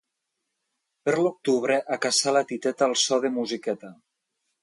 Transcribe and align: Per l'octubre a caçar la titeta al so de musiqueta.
Per 1.09 1.13
l'octubre 1.17 1.75
a 1.95 1.99
caçar 2.07 2.35
la 2.37 2.43
titeta 2.53 2.87
al 2.87 2.97
so 3.05 3.23
de 3.27 3.33
musiqueta. 3.39 3.93